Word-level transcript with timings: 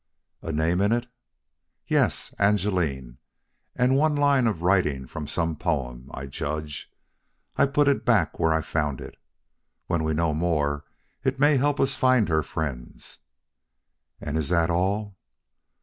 "A 0.41 0.51
name 0.51 0.81
in 0.81 0.91
it?" 0.91 1.05
"Yes 1.85 2.33
Angeline; 2.39 3.19
and 3.75 3.95
one 3.95 4.15
line 4.15 4.47
of 4.47 4.63
writing 4.63 5.05
from 5.05 5.27
some 5.27 5.55
poem, 5.55 6.09
I 6.11 6.25
judge. 6.25 6.91
I 7.55 7.67
put 7.67 7.87
it 7.87 8.03
back 8.03 8.39
where 8.39 8.51
I 8.51 8.61
found 8.61 8.99
it. 8.99 9.13
When 9.85 10.03
we 10.03 10.15
know 10.15 10.33
more, 10.33 10.85
it 11.23 11.39
may 11.39 11.57
help 11.57 11.79
us 11.79 11.93
to 11.93 11.99
find 11.99 12.29
her 12.29 12.41
friends." 12.41 13.19
"And 14.19 14.39
is 14.39 14.49
that 14.49 14.71
all?" 14.71 15.19